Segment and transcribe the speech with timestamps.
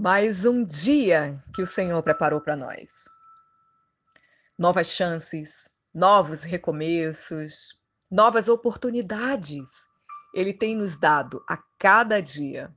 [0.00, 3.06] Mais um dia que o Senhor preparou para nós.
[4.56, 7.76] Novas chances, novos recomeços,
[8.08, 9.88] novas oportunidades.
[10.32, 12.72] Ele tem nos dado a cada dia.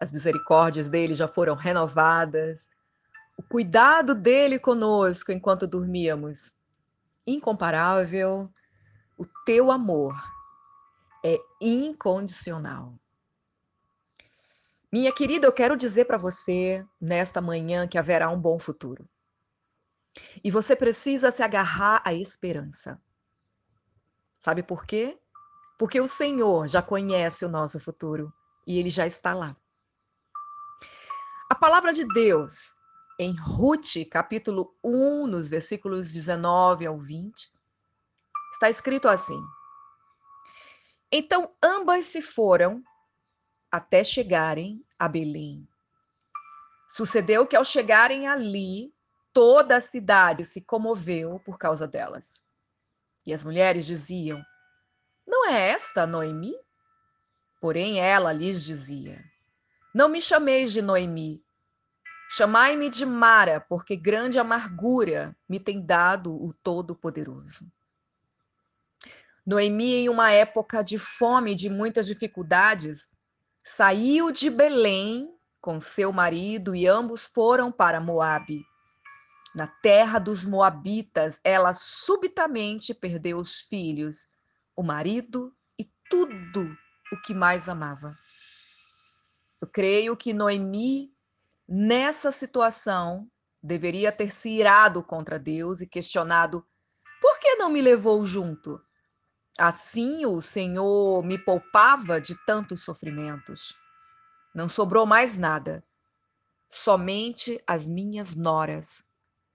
[0.00, 2.70] As misericórdias dele já foram renovadas.
[3.36, 6.52] O cuidado dele conosco enquanto dormíamos,
[7.26, 8.50] incomparável.
[9.18, 10.16] O teu amor
[11.22, 12.94] é incondicional.
[14.94, 19.10] Minha querida, eu quero dizer para você nesta manhã que haverá um bom futuro.
[20.44, 23.02] E você precisa se agarrar à esperança.
[24.38, 25.18] Sabe por quê?
[25.76, 28.32] Porque o Senhor já conhece o nosso futuro
[28.64, 29.56] e ele já está lá.
[31.50, 32.72] A palavra de Deus
[33.18, 37.52] em Ruth, capítulo 1, nos versículos 19 ao 20,
[38.52, 39.42] está escrito assim:
[41.10, 42.80] Então ambas se foram
[43.74, 45.66] até chegarem a Belém.
[46.88, 48.94] Sucedeu que ao chegarem ali,
[49.32, 52.40] toda a cidade se comoveu por causa delas.
[53.26, 54.40] E as mulheres diziam:
[55.26, 56.54] Não é esta Noemi?
[57.60, 59.20] Porém ela lhes dizia:
[59.92, 61.44] Não me chameis de Noemi,
[62.30, 67.68] chamai-me de Mara, porque grande amargura me tem dado o Todo-Poderoso.
[69.44, 73.12] Noemi, em uma época de fome e de muitas dificuldades,
[73.64, 78.62] saiu de Belém com seu marido e ambos foram para Moabe.
[79.54, 84.28] Na terra dos moabitas, ela subitamente perdeu os filhos,
[84.76, 86.76] o marido e tudo
[87.10, 88.14] o que mais amava.
[89.62, 91.14] Eu creio que Noemi,
[91.66, 93.26] nessa situação,
[93.62, 96.66] deveria ter se irado contra Deus e questionado:
[97.22, 98.78] por que não me levou junto?
[99.58, 103.74] Assim o Senhor me poupava de tantos sofrimentos.
[104.54, 105.84] Não sobrou mais nada,
[106.68, 109.04] somente as minhas noras.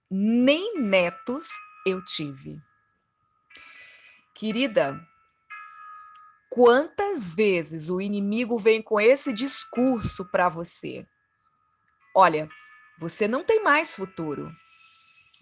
[0.09, 1.49] Nem netos
[1.85, 2.57] eu tive.
[4.33, 4.99] Querida,
[6.49, 11.05] quantas vezes o inimigo vem com esse discurso para você?
[12.15, 12.49] Olha,
[12.99, 14.49] você não tem mais futuro.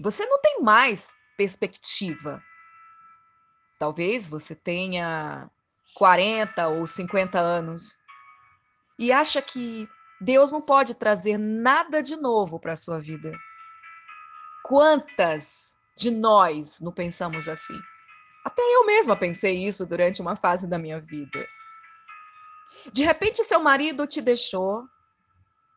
[0.01, 2.43] Você não tem mais perspectiva.
[3.79, 5.49] Talvez você tenha
[5.93, 7.95] 40 ou 50 anos
[8.97, 9.88] e acha que
[10.19, 13.31] Deus não pode trazer nada de novo para a sua vida.
[14.63, 17.79] Quantas de nós não pensamos assim?
[18.43, 21.45] Até eu mesma pensei isso durante uma fase da minha vida.
[22.91, 24.85] De repente, seu marido te deixou,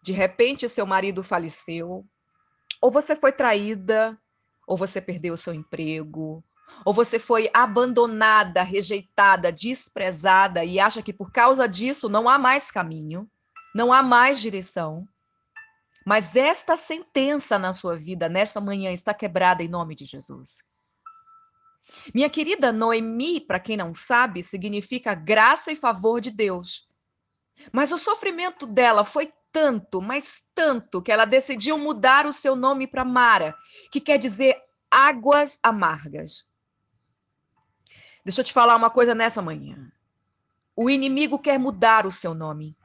[0.02, 2.04] de repente, seu marido faleceu,
[2.80, 4.18] ou você foi traída,
[4.66, 6.42] ou você perdeu seu emprego,
[6.84, 12.70] ou você foi abandonada, rejeitada, desprezada e acha que por causa disso não há mais
[12.70, 13.28] caminho,
[13.74, 15.06] não há mais direção.
[16.06, 20.58] Mas esta sentença na sua vida, nesta manhã, está quebrada em nome de Jesus.
[22.14, 26.88] Minha querida Noemi, para quem não sabe, significa graça e favor de Deus.
[27.72, 32.86] Mas o sofrimento dela foi tanto, mas tanto, que ela decidiu mudar o seu nome
[32.86, 33.54] para Mara,
[33.90, 34.56] que quer dizer
[34.90, 36.50] águas amargas.
[38.30, 39.90] Deixa eu te falar uma coisa nessa manhã.
[40.76, 42.76] O inimigo quer mudar o seu nome.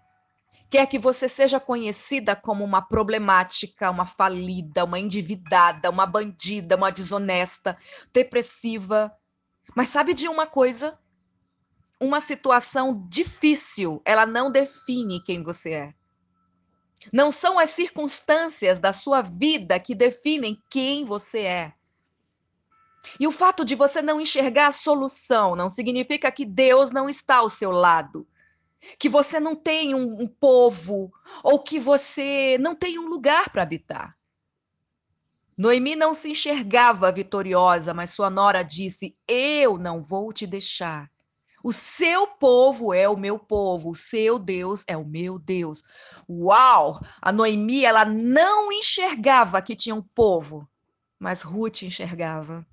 [0.71, 6.91] Quer que você seja conhecida como uma problemática, uma falida, uma endividada, uma bandida, uma
[6.91, 7.77] desonesta,
[8.11, 9.15] depressiva.
[9.75, 10.97] Mas sabe de uma coisa?
[12.01, 15.93] Uma situação difícil, ela não define quem você é.
[17.13, 21.73] Não são as circunstâncias da sua vida que definem quem você é.
[23.19, 27.37] E o fato de você não enxergar a solução não significa que Deus não está
[27.37, 28.27] ao seu lado,
[28.99, 31.11] que você não tem um, um povo
[31.43, 34.15] ou que você não tem um lugar para habitar.
[35.57, 41.09] Noemi não se enxergava vitoriosa, mas sua nora disse: Eu não vou te deixar.
[41.63, 45.81] O seu povo é o meu povo, o seu Deus é o meu Deus.
[46.29, 46.99] Uau!
[47.21, 50.69] A Noemi, ela não enxergava que tinha um povo,
[51.17, 52.67] mas Ruth enxergava.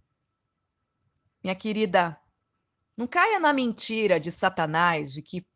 [1.43, 2.19] Minha querida,
[2.97, 5.47] não caia na mentira de Satanás de que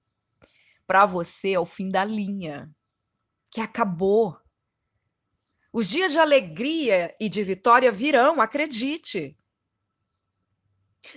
[0.86, 2.70] para você é o fim da linha,
[3.50, 4.38] que acabou.
[5.72, 9.36] Os dias de alegria e de vitória virão, acredite.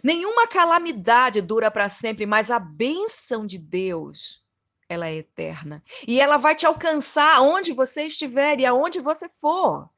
[0.04, 4.44] Nenhuma calamidade dura para sempre, mas a bênção de Deus,
[4.88, 5.83] ela é eterna.
[6.07, 9.89] E ela vai te alcançar onde você estiver e aonde você for.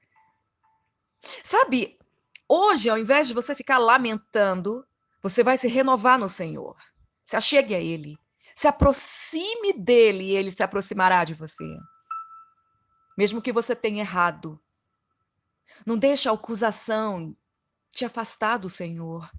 [1.44, 1.98] Sabe,
[2.54, 4.86] Hoje, ao invés de você ficar lamentando,
[5.24, 6.76] você vai se renovar no Senhor.
[7.24, 8.18] Se achegue a Ele.
[8.54, 11.64] Se aproxime dele e ele se aproximará de você.
[13.18, 14.62] mesmo que você tenha errado.
[15.86, 17.34] Não deixe a acusação
[17.90, 19.32] te afastar do Senhor.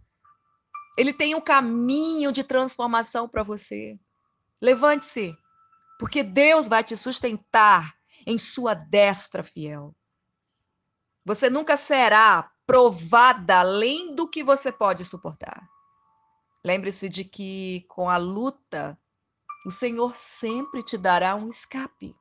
[0.96, 4.00] Ele tem um caminho de transformação para você.
[4.58, 5.36] Levante-se,
[5.98, 7.94] porque Deus vai te sustentar
[8.26, 9.94] em sua destra fiel.
[11.26, 15.68] Você nunca será provada além do que você pode suportar.
[16.64, 18.98] Lembre-se de que com a luta,
[19.66, 22.16] o Senhor sempre te dará um escape.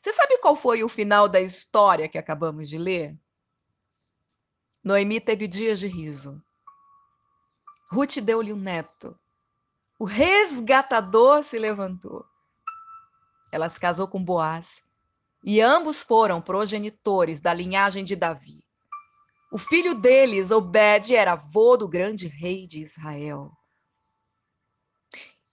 [0.00, 3.16] Você sabe qual foi o final da história que acabamos de ler?
[4.82, 6.42] Noemi teve dias de riso.
[7.92, 9.16] Ruth deu-lhe um neto.
[10.00, 12.26] O resgatador se levantou.
[13.52, 14.82] Ela se casou com Boaz.
[15.44, 18.59] E ambos foram progenitores da linhagem de Davi.
[19.50, 23.50] O filho deles, Obed, era avô do grande rei de Israel.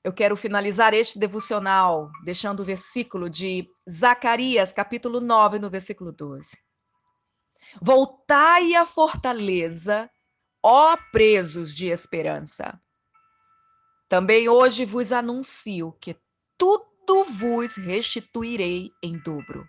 [0.03, 6.61] Eu quero finalizar este devocional deixando o versículo de Zacarias, capítulo 9, no versículo 12.
[7.81, 10.09] Voltai à fortaleza,
[10.63, 12.79] ó presos de esperança.
[14.07, 16.15] Também hoje vos anuncio que
[16.55, 19.67] tudo vos restituirei em dobro.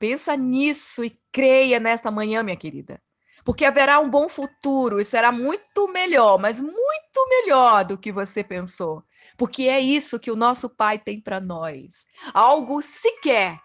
[0.00, 2.98] Pensa nisso e creia nesta manhã, minha querida.
[3.44, 8.42] Porque haverá um bom futuro e será muito melhor, mas muito melhor do que você
[8.42, 9.04] pensou.
[9.36, 12.06] Porque é isso que o nosso Pai tem para nós.
[12.32, 13.60] Algo sequer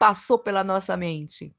[0.00, 1.54] passou pela nossa mente.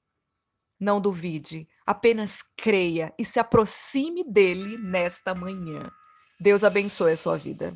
[0.77, 5.89] Não duvide, apenas creia e se aproxime dele nesta manhã.
[6.41, 7.71] Deus abençoe a sua vida.